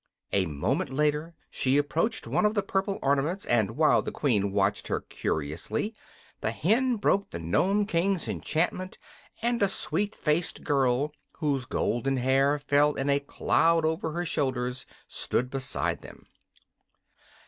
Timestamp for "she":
1.51-1.77